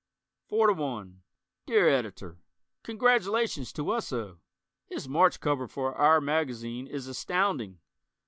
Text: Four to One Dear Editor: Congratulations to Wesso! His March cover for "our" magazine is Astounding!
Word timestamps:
Four 0.47 0.65
to 0.65 0.73
One 0.73 1.21
Dear 1.67 1.87
Editor: 1.87 2.39
Congratulations 2.81 3.71
to 3.73 3.83
Wesso! 3.83 4.39
His 4.87 5.07
March 5.07 5.39
cover 5.39 5.67
for 5.67 5.93
"our" 5.93 6.19
magazine 6.19 6.87
is 6.87 7.05
Astounding! 7.05 7.77